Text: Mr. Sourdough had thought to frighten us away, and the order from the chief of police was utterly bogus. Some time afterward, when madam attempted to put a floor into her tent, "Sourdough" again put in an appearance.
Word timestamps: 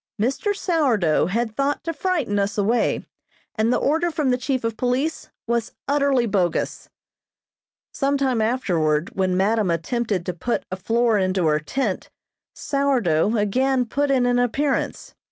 Mr. 0.19 0.55
Sourdough 0.55 1.27
had 1.27 1.55
thought 1.55 1.83
to 1.83 1.93
frighten 1.93 2.39
us 2.39 2.57
away, 2.57 3.05
and 3.53 3.71
the 3.71 3.77
order 3.77 4.09
from 4.09 4.31
the 4.31 4.37
chief 4.39 4.63
of 4.63 4.75
police 4.75 5.29
was 5.45 5.73
utterly 5.87 6.25
bogus. 6.25 6.89
Some 7.93 8.17
time 8.17 8.41
afterward, 8.41 9.11
when 9.15 9.37
madam 9.37 9.69
attempted 9.69 10.25
to 10.25 10.33
put 10.33 10.65
a 10.71 10.75
floor 10.75 11.19
into 11.19 11.45
her 11.45 11.59
tent, 11.59 12.09
"Sourdough" 12.55 13.35
again 13.37 13.85
put 13.85 14.09
in 14.09 14.25
an 14.25 14.39
appearance. 14.39 15.13